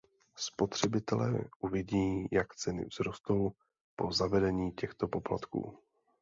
Spotřebitelé 0.35 1.39
uvidí, 1.59 2.27
jak 2.31 2.55
ceny 2.55 2.85
vzrostou 2.89 3.51
po 3.95 4.11
zavedení 4.11 4.71
těchto 4.71 5.07
poplatků. 5.07 5.79